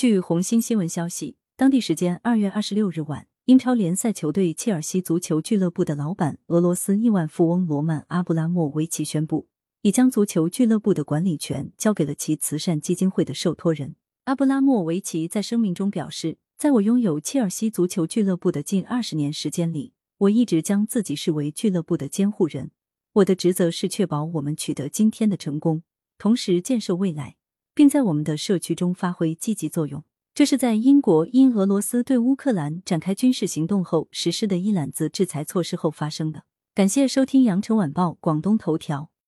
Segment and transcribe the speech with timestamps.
[0.00, 9.48] 据红星新闻消息，当地时间二月二十六日晚，英超联赛球队切尔西足球俱乐部的老板、俄罗斯亿万富翁罗曼·阿布拉莫维奇宣布，
[9.82, 13.94] 已将足球俱乐部的管理权交给了其慈善基金会的受托人。
[14.24, 22.70] 阿布拉莫维奇在声明中表示，在我拥有切尔西足球俱乐部的近二十年时间里，我一直将自己视为俱乐部的监护人。
[23.12, 25.82] 我的职责是确保我们取得今天的成功，
[26.16, 27.36] 同时建设未来，
[27.74, 30.04] 并在我们的社区中发挥积极作用。
[30.34, 36.44] 这是在英国因俄罗斯对乌克兰展开军事行动后实施的一揽子制裁措施后发生的。
[36.74, 39.10] 感谢收听羊城晚报广东头条。